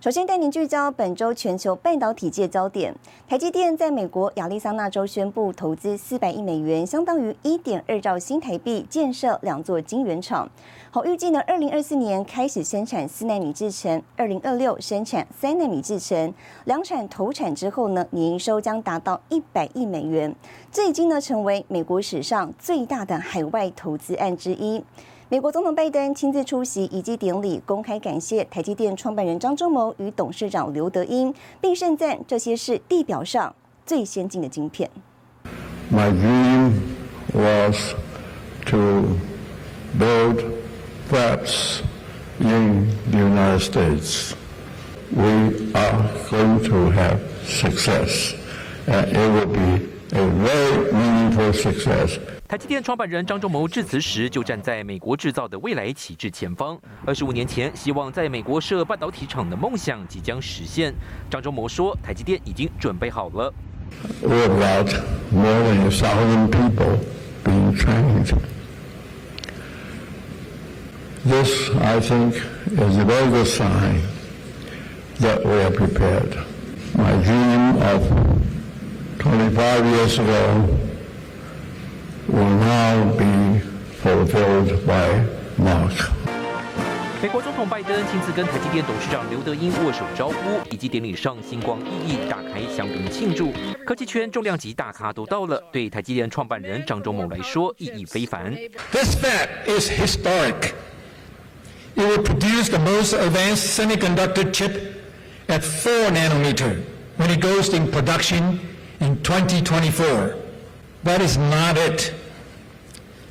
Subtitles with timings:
[0.00, 2.94] 首先带您聚焦本周全球半导体界焦点。
[3.28, 10.48] 台积电在美国亚利桑那州宣布投资四百亿美元，相当于一点二兆新台币，建设两座晶圆厂。
[10.90, 16.32] 好，预计呢，二零二四年开始生产四纳米制程，二零二六生产三纳米制程。
[16.64, 20.34] 两产投产之后呢，年营收将达到一百亿美元。
[20.72, 24.82] 这已经呢成为美国史上最大的海外投资案之一。
[25.32, 33.54] 美国总统拜登亲自出席以及典礼，公开感谢台积电创办人张忠谋与董事长刘德英，并盛赞这些是地表上
[33.86, 34.90] 最先进的晶片。
[35.88, 36.72] My dream
[37.32, 37.94] was
[38.66, 39.04] to
[39.96, 40.42] build
[41.08, 41.82] fabs
[42.40, 44.32] in the United States.
[45.14, 48.34] We are going to have success,
[48.88, 52.18] and it will be a very meaningful success.
[52.50, 56.76] 台积电创办人张忠谋致辞时，就站在美国制造的未来旗帜前方。
[57.06, 60.92] 二十五年前，希望在美国设半导体厂的梦想即将实现。
[61.30, 63.54] 张忠谋说：“台积电已经准备好了。”
[82.30, 83.60] Will now be
[84.02, 85.24] fulfilled by
[85.58, 86.10] Mark.
[87.22, 90.34] 美国总统拜登亲自跟台积电董事长刘德英握手招呼，
[90.70, 93.52] 以及典礼上星光熠熠，打开香槟庆祝。
[93.84, 98.54] 科技圈重量级大咖都到了，对台积电创办人张忠谋来说意义非凡。
[98.90, 100.72] This fab is historic.
[101.94, 104.72] It will produce the most advanced semiconductor chip
[105.48, 106.78] at 4 nanometer
[107.18, 108.60] when it goes in production
[109.00, 110.39] in 2024.
[111.02, 112.12] That is not it.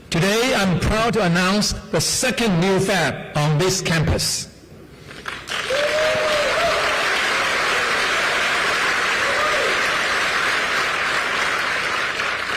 [0.10, 4.48] Today, I'm proud to announce the second new fab on this campus.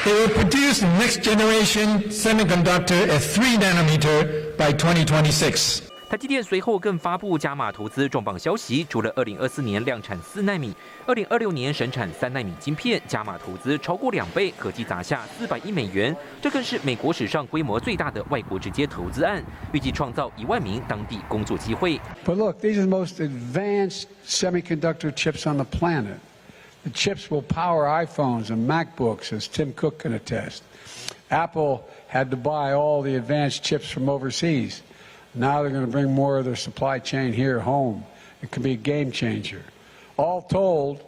[0.05, 5.92] It will produce next generation semiconductor at 3 nanometer by 2026.
[6.13, 16.15] 台积电随后更发布加码投资重磅消息，除了二零二四年量产四纳米，二零二六年生产三纳米晶片，加码投资超过两倍，合计砸下四百亿美元。
[16.43, 19.43] 这更是美国史上规模最大的外国直接投资案，
[19.73, 21.99] 预计创造一万名当地工作机会。
[22.27, 26.19] But look, these are the most advanced semiconductor chips on the planet.
[26.83, 30.59] The chips will power iPhones and MacBooks, as Tim Cook can attest.
[31.31, 34.83] Apple had to buy all the advanced chips from overseas.
[35.35, 38.05] Now they're going to bring more of their supply chain here home.
[38.43, 39.63] It could be a game changer.
[40.17, 41.01] All told,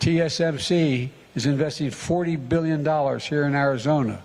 [0.00, 4.22] TSMC is investing $40 billion here in Arizona,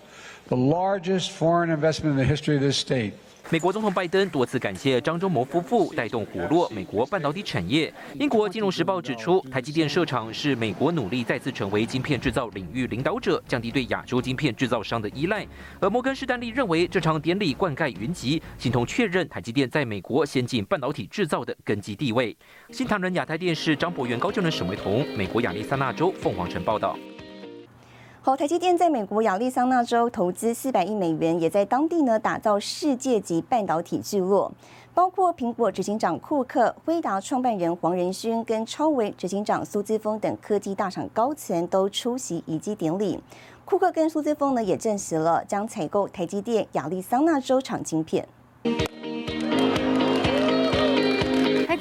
[0.47, 3.13] the largest foreign investment in the history of this state.
[3.51, 7.93] 美国总统拜登多次感谢张忠谋夫妇带动活络美国半导体产业。
[8.15, 15.45] 英国金融时报指出，台积电设厂是美国努力再次成为晶片制造领域领导者，降低对亚洲晶片制造商的依赖。
[15.79, 22.35] 而摩根士丹利认为，这场典礼灌溉云集，形同确认台积电在美国先进半导体制造的根基地位。
[22.71, 26.97] 新唐人亚太电视张博元、高就能、沈维彤，美国亚利桑那州凤凰城报道。
[28.25, 34.51] 好，台积电在美国亚利桑那州投资四百亿美元，也在当地呢打造世界级半导体聚落，
[34.95, 43.19] 包括苹果执行长库克、辉达创办人黄仁勋跟超维执行长苏姿峰等科技大厂高层都出席移机典礼。
[43.63, 48.27] 库克跟苏姿峰呢也证实了将采购台积电亚利桑那州厂晶片。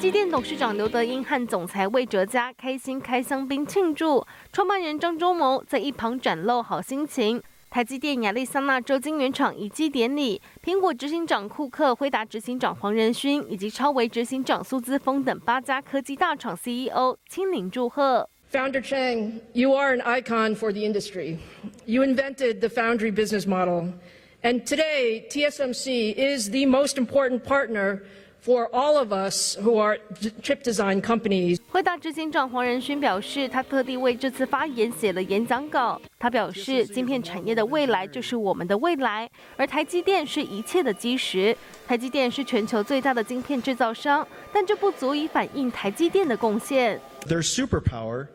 [0.05, 4.23] 台积电董事长刘德英和总裁魏哲嘉开心开香槟庆祝，
[4.53, 7.43] 创办人张忠谋在一旁展露好心情。
[7.71, 18.29] 台积电亚利桑那州晶圆厂移机典礼，苹果执行长库克、辉达执行长黄仁勋以及超维执行长苏姿峰等八家科技大厂 CEO 亲临祝贺。
[18.53, 21.39] Founder Chang, you are an icon for the industry.
[21.87, 23.95] You invented the foundry business model.
[24.43, 28.03] And today, TSMC is the most important partner
[28.45, 29.99] for all of us who are
[30.43, 31.59] chip design companies.
[31.71, 36.01] 辉达执行长黄仁勋表示，他特地为这次发言写了演讲稿。
[36.19, 41.57] 他表示，晶片产业的未来就是我们的未来，而台积电是一切的基石。
[41.87, 47.01] 台积电是全球最大的晶片制造商，但这不足以反映台积电的贡献。
[47.27, 48.27] Their superpower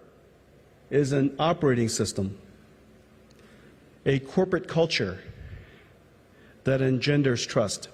[0.90, 2.32] is an operating system,
[4.06, 5.18] a corporate culture,
[6.64, 7.90] that engenders trust.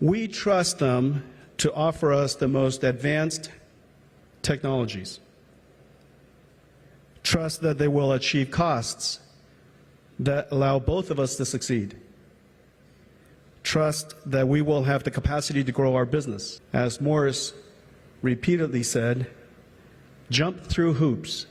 [0.00, 1.24] We trust them
[1.58, 3.50] to offer us the most advanced
[4.42, 5.20] technologies.
[7.22, 9.20] Trust that they will achieve costs
[10.18, 11.96] that allow both of us to succeed.
[13.62, 16.60] Trust that we will have the capacity to grow our business.
[16.72, 17.54] As Morris
[18.20, 19.26] repeatedly said,
[20.30, 21.46] jump through hoops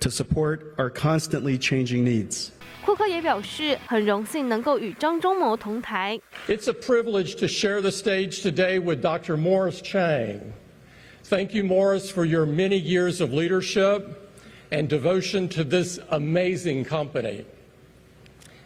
[0.00, 2.52] to support our constantly changing needs.
[2.85, 6.19] 库克也表示，很荣幸能够与张忠谋同台。
[6.47, 9.35] It's a privilege to share the stage today with Dr.
[9.35, 10.39] Morris Chang.
[11.25, 14.31] Thank you, Morris, for your many years of leadership
[14.71, 17.45] and devotion to this amazing company.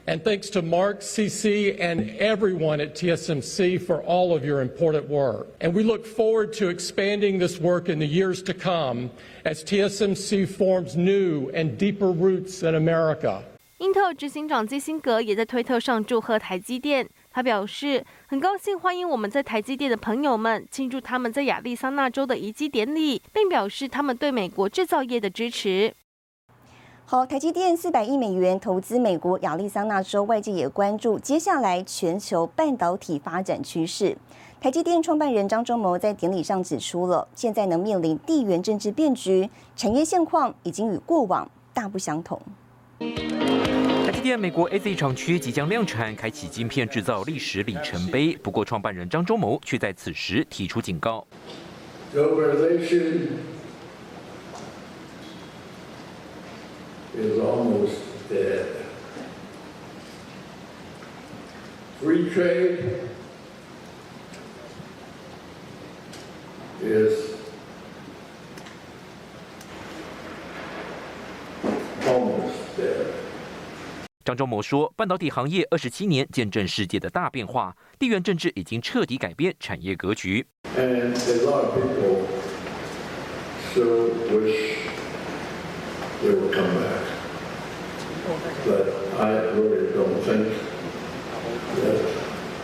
[0.07, 5.47] And thanks to Mark, CC, and everyone at TSMC for all of your important work.
[5.61, 9.11] And we look forward to expanding this work in the years to come
[9.45, 13.43] as TSMC forms new and deeper roots in America.
[13.78, 17.06] 英特尔执行长基辛格也在推特上祝贺台积电。
[17.30, 25.92] 他表示，很高兴欢迎我们在台积电的朋友们，庆祝他们在亚利桑那州的移机典礼，并表示他们对美国制造业的支持。
[27.04, 34.16] 好，台积电四百亿美元投资美国亚利桑那州，外界也关注接下来全球半导体发展趋势。
[34.58, 42.40] 台积电创办人张忠谋在典礼上指出了，现在能面临地缘政治变局，产业现况已经与过往大不相同。
[44.16, 48.34] 台积电美国 A Z 厂区即将量产，开启晶片制造历史里程碑。
[48.38, 51.26] 不过，创办人张忠谋却在此时提出警告
[74.26, 80.44] 张忠谋说，半导体行业二十七年见证世界的大变化，地缘政治已经彻底改变产业格局
[80.74, 80.80] a
[81.44, 82.26] lot of people
[83.70, 84.78] still wish
[86.24, 87.06] they would come back.
[88.66, 90.50] But I really don't think
[91.76, 92.02] that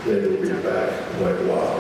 [0.05, 1.79] they will be back quite a while.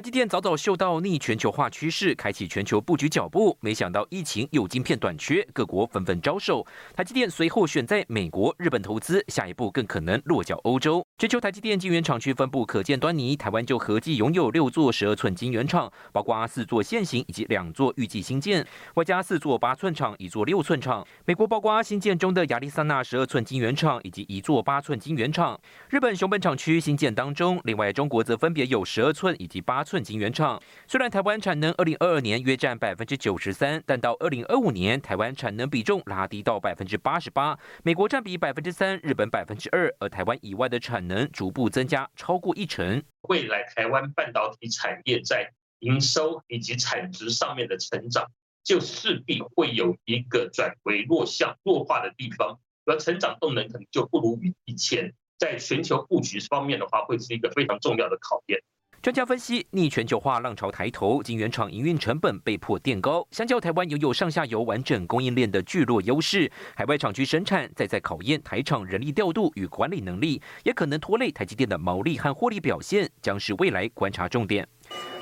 [0.00, 3.54] 台积电早早嗅到逆全球化趋势，开启全球布局脚步。
[3.60, 6.66] 没想到疫情有晶片短缺，各国纷纷招手。
[6.96, 11.06] 台积电随后选在美国、日本投资，下一步更可能落脚欧洲。
[11.18, 21.06] 全球台积电晶圆厂区分布可见端倪，台湾就合计拥有六座十二寸晶圆厂，包括四座现行以及两座预计新建，外加四座八寸厂、一座六寸厂。
[21.26, 25.60] 美国包括新建中的亚利桑那十二寸晶圆厂以及一座八寸晶圆厂。
[25.90, 30.62] 日本熊本厂区新建当中，另外中国则分别有十二寸以及八寸晶圆厂。
[30.86, 43.02] 虽然台湾产能二零二二年约占百分之九十三，但到二零二五年，台湾产能比重拉低到百分之八十八，美国占比百分之三，日本百分之二，而台湾以外的产能逐步增加超过一成。
[43.22, 45.50] 未来台湾半导体产业在
[45.80, 48.30] 营收以及产值上面的成长，
[48.62, 55.12] 就势必会有一个转为弱项、弱化的地方，而成长动能可能就不如以前。
[55.36, 58.60] 在全球布局方面的话，会是一个非常重要的考验。
[59.02, 63.26] 专家分析，逆全球化浪潮抬头，晶圆厂营运成本被迫垫高。
[63.30, 74.68] 相较台湾拥有上下游完整供应链的聚落优势，海外厂区生产再在考验台厂人力调度与管理能力，也可能拖累台积电的毛利和获利表现，将是未来观察重点。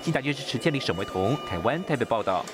[0.03, 2.45] 新台军事池千里、沈维彤，台湾台北报道。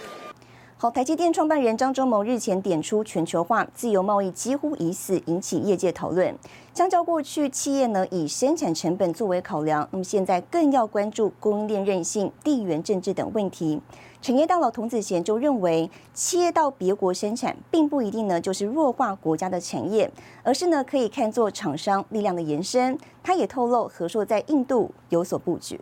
[0.76, 6.37] 好，台积电创办人张忠谋日前点出全球化、自由贸易几乎已死，引起业界讨论。
[6.75, 13.81] 相较过去，企业呢以生产成本作为考量，那么现在更要关注供应链韧性、地缘政治等问题。
[14.21, 20.11] 产业大佬童子贤就认为，企业到别国生产，并不一定呢就是弱化国家的产业，
[20.43, 22.99] 而是呢可以看作厂商力量的延伸。
[23.23, 25.81] 他也透露，和硕在印度有所布局。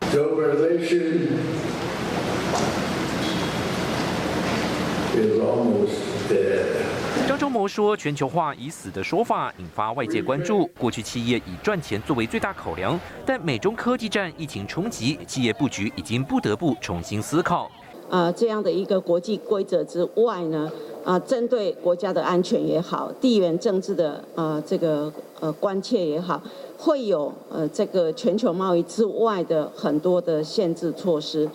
[0.00, 1.32] Globalization is
[2.54, 2.78] almost dead.
[7.26, 10.66] 张忠谋说：“全球化已死的说法引发外界关注。
[10.78, 17.70] 过去企业以赚钱作为最大考量，但美中科技战、疫情冲击，企业布局已经不得不重新思考。
[18.08, 20.70] 呃，这样的一个国际规则之外呢，
[21.04, 26.42] 啊，针对国家的安全也好，地缘政治的呃这个呃关切也好，
[26.78, 31.46] 会有呃这个全球贸易之外的很多的限制措施，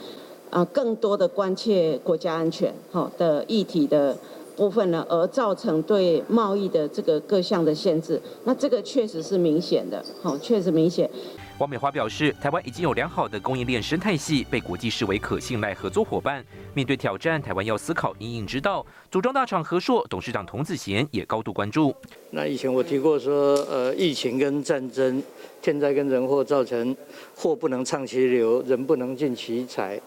[0.54, 4.16] 啊，更多的关切国家安全好的议题的。”
[4.56, 11.10] 部分呢，而造成对贸易的这个各项的限制，那这个确实是明显的，好，确实明显。
[11.58, 16.46] 王美华表示，台湾已经有良好的供应链生态系，被国际视为可信赖合作伙伴。
[16.76, 18.86] 面对挑战，台湾要思考应应之道。
[19.10, 21.92] 组装大厂和硕董事长童子贤也高度关注。
[22.30, 25.22] 那以前我提过说，呃，疫情跟战争、
[25.64, 26.96] 天灾跟人祸造成
[27.36, 30.00] 货不能畅其流，人不能尽其才。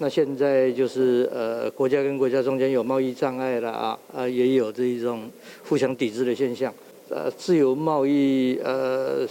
[0.00, 5.28] 那现在就是呃，国家跟国家中间有贸易障碍了啊，啊，也有这一种
[5.68, 6.72] 互相抵制的现象。
[7.08, 9.26] 呃，自由贸易呃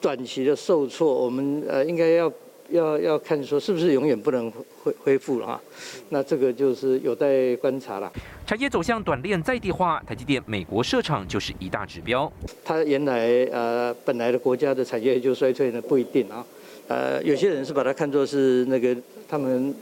[0.00, 2.32] 短期的受挫，我们呃应该要
[2.70, 4.50] 要要看说是不是永远不能
[4.82, 5.60] 恢恢复了啊？
[6.08, 8.12] 那这个就是有待观察了。
[8.44, 12.30] 产业走向短链在地化，台积电美国设厂就是一大指标。
[12.64, 16.44] 它原来呃本来的国家的产业就衰退呢，不一定啊。
[16.88, 18.94] 呃，有些人是把它看作是那个
[19.28, 19.74] 他们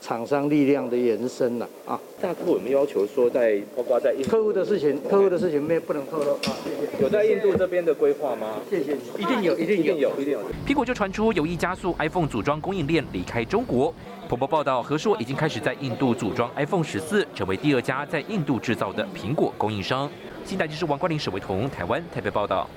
[0.00, 2.00] 厂商力量的延伸了啊。
[2.20, 6.56] 大客户有没有要求说，在包括在客户的事情，客户的事情没不能透露啊。
[6.64, 7.02] 谢谢。
[7.02, 8.54] 有在印度这边的规划吗？
[8.68, 10.40] 谢谢你，一定有，一定有，一定有。
[10.66, 13.94] 苹果就传出有意加速 iPhone 组装供应链离开中国。
[14.28, 20.10] 彭博报道，和硕已经开始在印度组装 iPhone 十四，成为第二家在印度制造的苹果供应商。
[20.44, 22.68] 新台记者王冠林、沈维彤，台湾台北报道。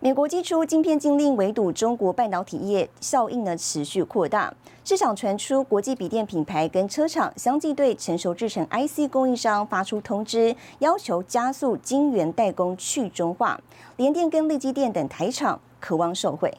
[0.00, 4.54] 美国寄出晶片禁令，围堵中国半导体业，效应呢持续扩大。
[4.84, 13.60] 市场传出，国际笔电品牌跟车厂相继对成熟制成 IC 供应商发出通知，要求加速晶圆代工去中化。
[13.96, 16.54] 联电跟立基电等台厂渴望受惠。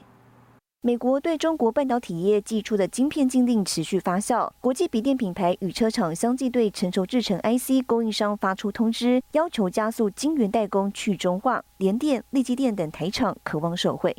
[0.81, 11.61] 美国对中国半导体业寄出的晶片禁令持续发酵，国际笔电品牌与车厂相继对成熟制成 IC 供应商发出通知，要求加速晶圆代工去中化。
[11.79, 14.15] 联电、立积电等台厂渴望受惠。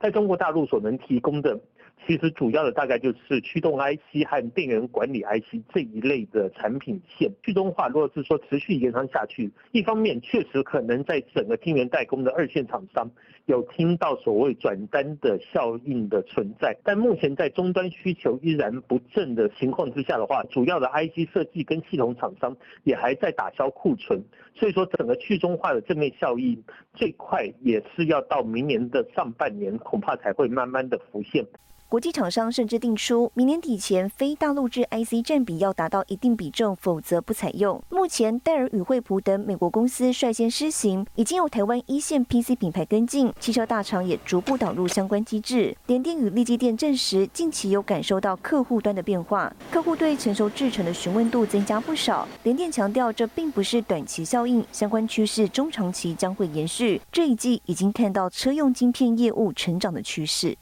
[0.00, 1.60] 在中国大陆所能提供的。
[2.06, 7.88] 其实主要的大概就是驱动 IC 和电源管理 IC 这一类的产品线去中化。
[7.88, 13.08] 如果是说持续延长下去，一方面确实可能在整个晶圆代工的二线厂商
[13.46, 24.22] 有听到所谓转单的效应的存在，但目前在终端需求依然不振的情况之下的话，主要的 IC 设计跟系统厂商也还在打消库存，
[24.54, 26.58] 所以说整个去中化的正面效益
[26.94, 31.46] 最快也是要到明年的上半年，恐怕才会慢慢的浮现。
[31.90, 37.82] 国际厂商甚至定出，明年底前非大陆制 IC 占比要达到一定比重，否则不采用。
[37.88, 45.76] 目前戴尔与惠普等美国公司率先施行，已经有台湾一线 PC 品牌跟进，汽车大厂也逐步导入相关机制。
[45.88, 52.28] 联电与立基电证实，近期有感受到客户端的变化，客户对成熟制程的询问度增加不少。
[52.44, 57.02] 联电强调，这并不是短期效应，相关趋势中长期将会延续。
[57.10, 60.56] 这一季已经看到车用晶片业务成长的趋势。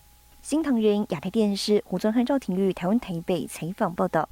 [0.49, 4.31] 新唐人亚太电视胡宗汉、赵廷玉台湾台北采访报道。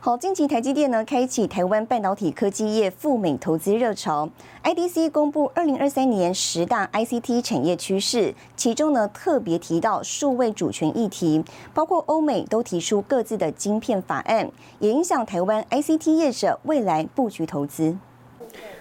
[0.00, 4.28] 好，近期台积电呢开启台湾半导体科技业赴美投资热潮。
[4.62, 17.96] IDC 公布二零二三年十大 ICT 产业趋势，其中呢特别提到数位主权议题，包括欧美都提出各自的晶片法案，也影响台湾 ICT 业者未来布局投资。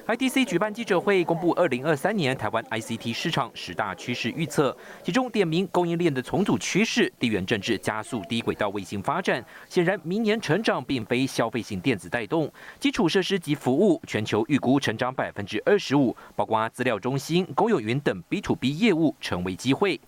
[0.09, 9.45] IDC 举办记者会，公布二零二三年台湾 ICT 市场十大趋势预测，其中点名供应链的重组趋势，地缘政治加速低轨道卫星发展。
[9.69, 20.01] 显然，明年成长并非消费性电子带动，基础设施及服务全球预估成长百分之二十五，包括资料中心、公有云等 B to B 业务成为机会。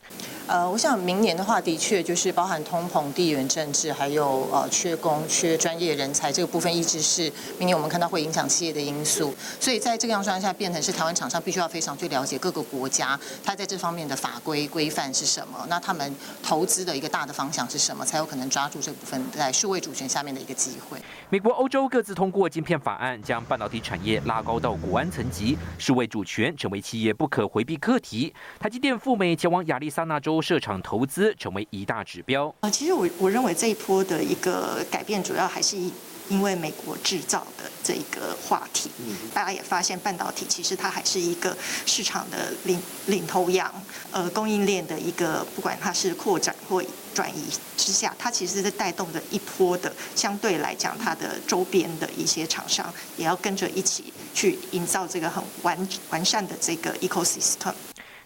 [0.47, 9.31] 呃，我想明年的话，的确就是包含通膨、地缘政治，还有呃缺工、缺专业人才这个部分，一直是明年我们看到会影响企业的因素。
[9.59, 21.01] 所以在这个样状下，变成是台湾厂商必须要非常去了解各个国家，它在这方面的法规规范是什么，那他们投资的一个大的方向是什么，才有可能抓住这部分在数位主权下面的一个机会。
[21.29, 28.33] 美国、欧洲各自通过晶片法案，将半导体产业拉高到国安层级，数位主权成为企业不可回避课题。
[28.59, 32.53] 台积电赴美前往亚利桑那州设厂投资，成为一大指标。
[32.61, 35.91] 啊，其实我我认为这一波的一个改变，主要还是以。
[36.31, 38.89] 因为美国制造的这个话题，
[39.33, 43.69] 大家也发现半导体其实它还是一个市场的领领头羊，
[44.11, 46.81] 呃，供应链的一个不管它是扩展或
[47.13, 57.73] 转移之下，它其实是带动着一波的，相对来讲它的周边的一些厂商也要跟着一起去营造这个很完完善的这个 ecosystem。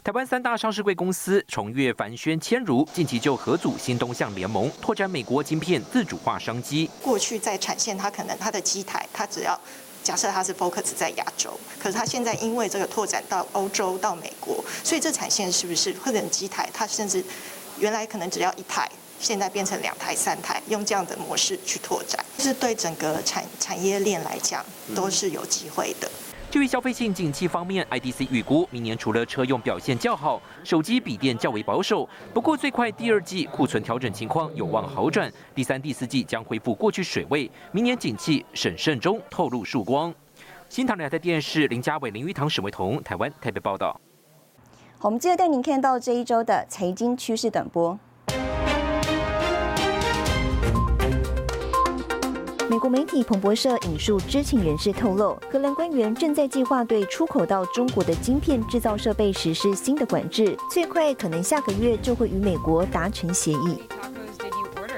[0.05, 6.87] 台湾三大上市贵公司重越凡轩、千如近期就合组新东向联盟，拓展美国晶片自主化商机。
[7.01, 9.59] 过去在产线，它可能它的机台，它只要
[10.03, 17.25] 假设它是 focus 在亚洲，可是它现在因为这个拓展到欧洲、到美国，所以这产线是不是或者机台，它甚至
[17.79, 18.87] 原来可能只要一台，
[19.19, 24.63] 现在变成两台、三台，用这样的模式去拓展，是对整个产产业链来讲
[24.95, 26.07] 都是有机会的。
[26.55, 32.07] 至于消费性景气方面，IDC 预估明年除了车用表现较好，手机、笔电较为保守。
[32.33, 37.51] 不过最快第二季库存调整情况有望好转，第三、第四季将恢复过去水位。
[37.73, 40.15] 明年景气审慎中透露曙光。
[40.69, 43.99] 新唐人台电视林家伟、林玉堂、沈维彤，台湾台北报道。
[45.01, 47.99] 我们接着带您看到这一周的财经趋势短波。
[52.75, 63.81] 美国媒体彭博社引述知情人士透露，荷兰官员正在计划对出口到中国的晶片制造设备实施新的管制，最快可能下个月就会与美国达成协议。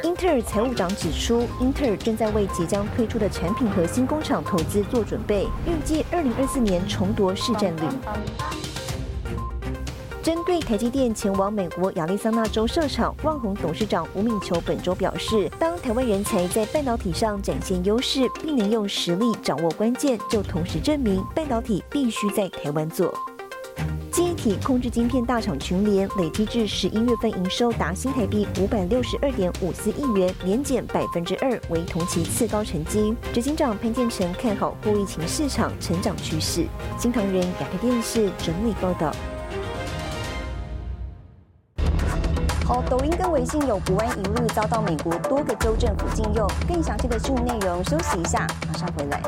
[0.01, 7.81] 英特尔财务长指出，英特尔正在为即将推出的产品和新工厂投资做准备，预计二零二四年重夺市占率。
[10.27, 23.17] 针对台积电前往美国亚利桑那州设厂，旺宏董事长吴敏球本周表示，当台湾人才在半导体上展现优势，并能用实力掌握关键，就同时证明半导体必须在台湾做。
[24.11, 33.15] 记忆体控制晶片大厂群联累计至十一月份营收达新台币五百六十二点五四亿元，年减百分之二，为同期次高成绩。
[33.31, 36.65] 执行长潘建成看好后疫情市场成长趋势。
[36.99, 39.15] 新唐人亚太电视整理报道。
[42.83, 46.47] 抖音跟微信有国安疑虑，遭到美国多个州政府禁用。
[46.67, 49.21] 更详细的新闻内容，休息一下，马上回来。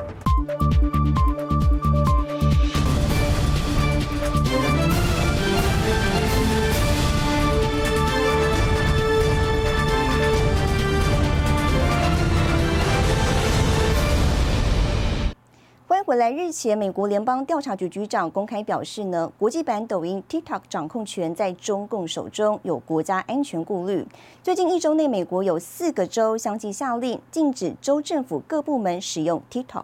[16.10, 24.04] 回来日前，美国联邦调查局局长公开表示呢，国际版抖音 TikTok 掌控权在中共手中，有国家安全顾虑。
[24.42, 29.84] 最近一周内，美国有四个州相继下令禁止州政府各部门使用 TikTok。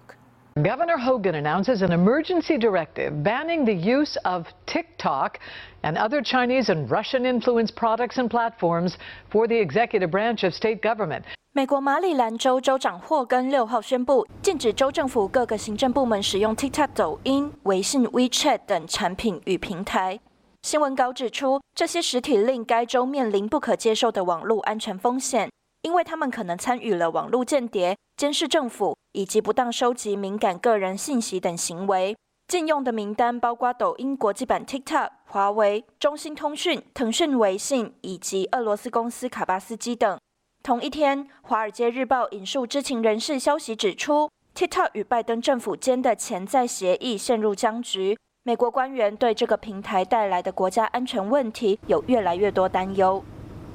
[0.56, 5.38] Governor Hogan announces an emergency directive banning the use of TikTok
[5.82, 8.96] and other Chinese and Russian influenced products and platforms
[9.30, 11.22] for the executive branch of state government.
[11.52, 20.18] 美国马里兰州州长霍根六号宣布，禁止州政府各个行政部门使用 TikTok、抖音、微信、WeChat 等产品与平台。
[20.62, 25.48] 新闻稿指出，这些实体令该州面临不可接受的网络安全风险，
[25.85, 32.17] 因为他们可能参与了网络间谍、监视政府以及不当收集敏感个人信息等行为。
[32.47, 40.17] 禁用的名单包括抖音国际版 TikTok、华为、中兴通讯、腾讯微信以及俄罗斯公司卡巴斯基等。
[40.63, 48.17] 同一天，《华尔街日报》引述知情人士消息指出，TikTok 与拜登政府间的潜在协议陷入僵局。
[48.41, 53.23] 美国官员对这个平台带来的国家安全问题有越来越多担忧。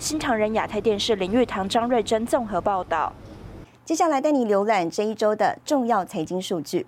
[0.00, 3.12] 新唐人亚太电视林玉堂、张瑞珍综合报道。
[3.84, 6.86] 接下来带你浏览这一周的重要财经数据。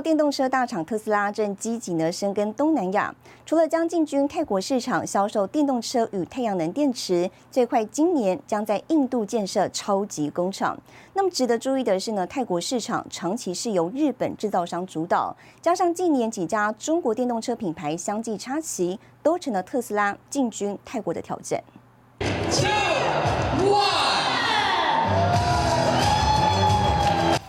[0.00, 10.78] 电动车大厂特斯拉正积极呢深耕东南亚，除了将进军泰国市场销售电动车与太阳能电池，最快今年将在印度建设超级工厂。
[11.14, 21.62] 那么值得注意的是呢，泰国市场长期是由日本制造商主导，加上近年几家中国电动车品牌相继插旗，都成了特斯拉进军泰国的挑战。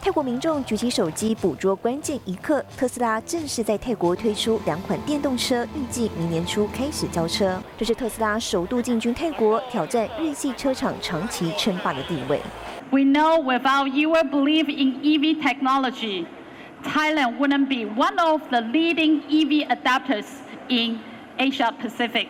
[0.09, 7.61] 泰国民众举起手机捕捉关键一刻，特斯拉正式在泰国推出两款电动车，预计明年初开始交车。
[7.77, 12.41] 这是特斯拉首度进军泰国，挑战日系车厂长期称霸的地位。
[12.89, 16.25] We know without your belief in EV technology,
[16.83, 20.25] Thailand wouldn't be one of the leading EV adapters
[20.69, 20.97] in
[21.37, 22.29] Asia Pacific.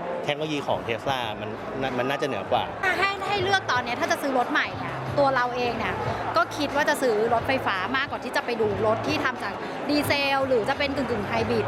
[0.25, 1.49] เทคโนโลยีของเทสลามัน
[1.97, 5.95] มันน่าจะเหนือกว่า ถ้าให้ให้เลือกตอนนี้ถ้าจะซื้อรถใหม่เนี่ยตัวเราเองเนี่ย
[6.37, 9.53] ก็คิดว่าจะซื้อรถไฟฟ้ามากกว่าที่จะไปดูรถที่ทำจาก
[9.89, 11.65] ดีเซล หรือจะเป็นกึ่งกึ่งไฮบริด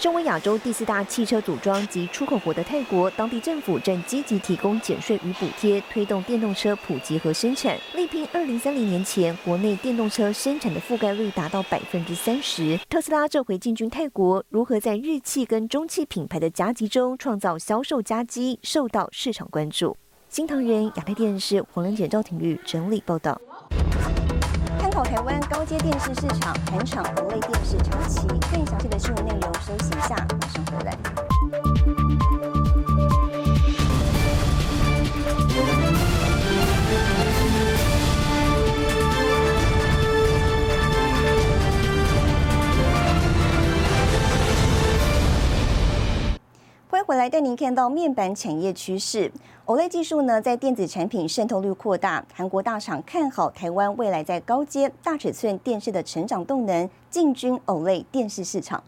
[0.00, 12.80] 身为亚洲第四大汽车组装及出口国的泰国，当地政府正积极提供减税与补贴，推动电动车普及和生产，力拼二零三零年前国内电动车生产的覆盖率达到百分之三十。
[12.88, 19.94] 特斯拉这回进军泰国，如何在日系跟中汽品牌的夹击中创造销售佳绩，受到市场关注。
[20.30, 23.38] 新唐人亚太电视黄玲姐、赵廷玉整理报道。
[25.04, 28.26] 台湾高阶电视市场，全厂同类电视长期。
[28.52, 32.39] 更详细的新闻内容，休息一下，马上回来。
[47.10, 49.32] 回来，带您看到面板产业趋势。
[49.66, 52.24] OLED 技术呢，在电子产品渗透率扩大。
[52.32, 58.80] 韩国大厂看好台湾未来在高阶大尺寸电视的成长动能，进军 OLED 电视市场。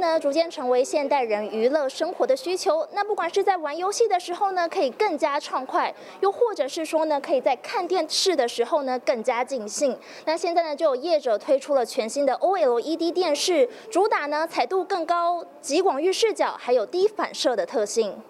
[0.00, 2.86] 呢，逐渐成为现代人娱乐生活的需求。
[2.92, 9.96] 那不管是在玩游戏的时候呢，可以更加畅快；又或者是说呢，可以在看电视的时候呢，更加尽兴。
[10.24, 18.20] 那现在呢，就有业者推出了全新的 OLED 电视，主打呢彩度更高、极广域视角，还有低反射的特性。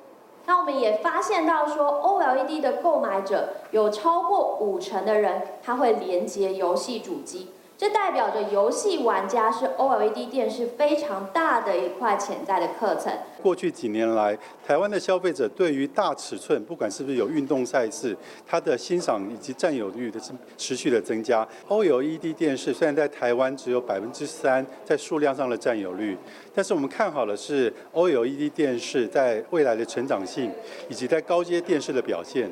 [0.47, 7.53] 那我们也发现到说，OLED 的购买者有超过五成的人，他会连接游戏主机。
[7.81, 13.11] 这代表着游戏玩家是 OLED 电视非常大的一块潜在的课程。
[13.43, 18.15] 过去几年来，台湾的消费者对于大尺寸，不管是不是有运动赛事，
[18.47, 21.49] 它的欣赏以及占有率的是持续的增加。
[21.69, 26.15] OLED 电视虽然在台湾只有百分之三在数量上的占有率，
[26.55, 30.53] 但是我们看好的是 OLED 电视在未来的成长性，
[30.91, 32.51] 以及在高阶电视的表现。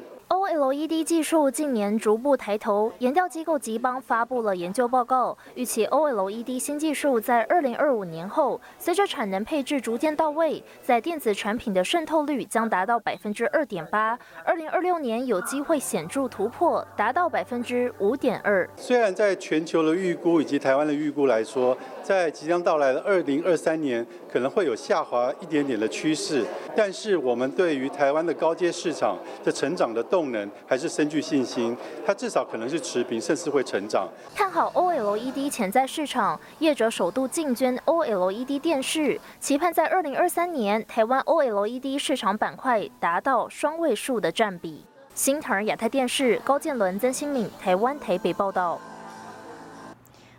[0.49, 18.67] OLED 技术近年逐步抬头，研调机构吉邦发布了研究报告，预期 OLED 新技术在2025年后，随着产能配置逐渐到位，在电子产品的渗透率将达到百分之二点八，二零二六年有机会显著突破，达到百分之五点二。
[18.75, 26.43] 虽然在全球的预估以及台湾的预估来说，在即将到来的二零二三年可能会有下滑一点点的趋势，
[26.75, 34.09] 但是我们对于台湾的高阶市场的成长的动能还是深具信心，它至少可能是持平，甚至会成长。
[34.35, 44.85] 看好 OLED 潜在市场，业者首度进军 OLED 电视，期盼在二零二三年台湾 OLED 市场板块达到双位数的占比。
[45.15, 48.79] 新唐人亚太电视高建伦、曾新敏，台湾台北报道。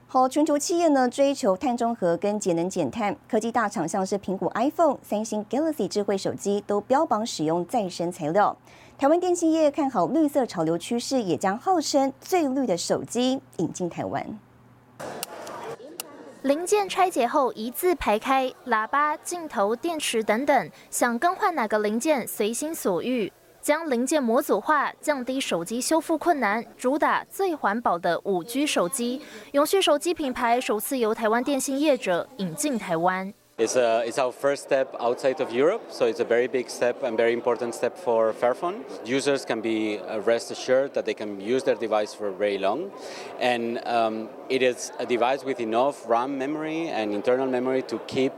[0.07, 8.57] 好，全球企业呢追求碳中和跟节能减碳，科技大厂像是苹果 iPhone、三星 Galaxy 智慧手机都标榜使用再生材料。
[8.99, 14.39] 台湾电信业看好绿色潮流趋势，也将号称最绿的手机引进台湾。
[16.41, 23.31] 零件拆解后一字排开，喇叭、镜头、电池等等，想更换哪个零件随心所欲。
[23.61, 29.21] 将零件模组化，降低手机修复困难，主打最环保的五 G 手机。
[29.53, 33.33] 永续手机品牌首次由台湾电信业者引进台湾。
[33.59, 37.17] It's, a, it's our first step outside of Europe, so it's a very big step and
[37.17, 38.85] very important step for Fairphone.
[39.05, 42.89] Users can be uh, rest assured that they can use their device for very long,
[43.37, 48.31] and um, it is a device with enough RAM memory and internal memory to keep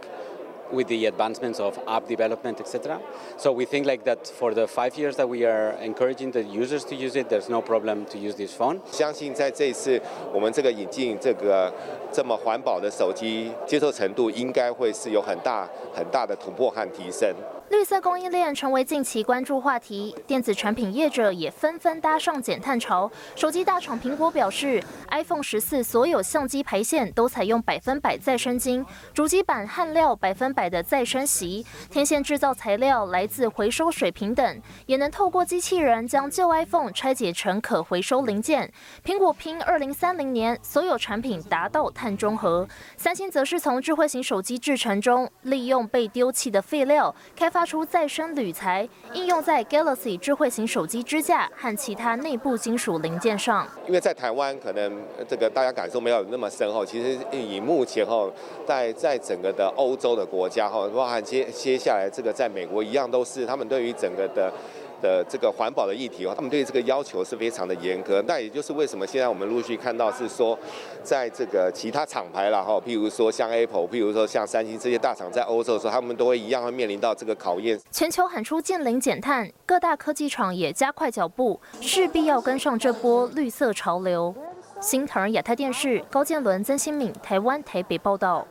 [0.73, 2.99] with the advancements of app development, etc.
[3.39, 6.85] So we think like that for the five years that we are encouraging the users
[6.87, 8.81] to use it, there's no problem to use this phone.
[8.91, 10.01] 相信在这一次
[10.33, 11.73] 我们这个引进这个
[12.11, 17.33] 这么环保的手机，接受程度应该会是有很大很大的突破和提升。
[17.72, 23.10] 绿色供应链成为近期关注话题，电子产品业者也纷纷搭上减碳潮。
[23.34, 38.70] 手机大厂苹果表示，iPhone 十四所有相机排线都采用百分百再生金，主机板焊料百分百的再生锡，天线制造材料来自回收水平等，也能透过机器人将旧 iPhone 拆解成可回收零件。
[39.02, 47.61] 苹果拼二零三零年所有产品达到碳中和，三星则是从智慧型手机制成中利用被丢弃的废料开发。
[47.62, 53.68] 发出再生铝材，应用在 Galaxy 智慧型手机支架和其他内部金属零件上。
[53.86, 56.84] 因为在台湾，可能这个大家感受没有那么深厚。
[56.84, 58.28] 其实以目前哈，
[58.66, 64.52] 在在整个的欧洲的国家哈，包含接接下来这个在美国一样，都是他们对于整个的
[65.02, 68.24] 的这个环保的议题哦，他们对这个要求是非常的严格。
[68.28, 70.58] 那也就是为什么现在我们陆续看到是说，
[71.04, 77.80] 在这个其他厂牌啦哈，譬如说像 Apple，譬如说像三星这些大厂在欧洲的时候，他们都会一样会面临到这个考验。
[77.92, 84.34] 全球喊出近零减碳，各大科技厂也加快脚步，势必要跟上这波绿色潮流。
[84.80, 88.48] 新唐人亚太电视高建伦、曾新敏，台湾台北报道。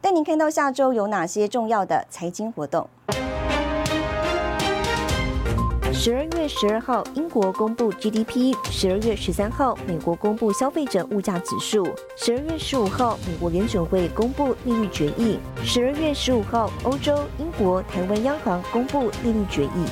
[0.00, 2.88] 带您看到下周有哪些重要的财经活动。
[6.04, 11.84] 十二月十二号，英国公布 GDP；十二月十三号，美国公布消费者物价指数；
[12.16, 19.86] 十二月十五号，美国联准会公布利率决议；十二月十五号，欧洲、英国、台湾央行公布利率决议。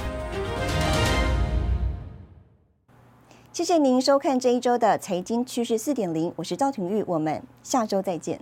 [3.52, 8.40] 谢谢您收看这一周的财经趋势四点零，我是赵廷玉，我们下周再见。